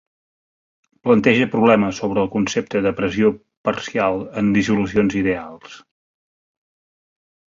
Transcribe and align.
Planteja 1.07 1.47
problemes 1.55 1.99
sobre 2.03 2.19
el 2.21 2.29
concepte 2.35 2.79
de 2.85 2.93
pressió 3.01 3.29
parcial 3.69 4.17
en 4.41 4.49
dissolucions 4.57 5.17
ideals. 5.23 5.77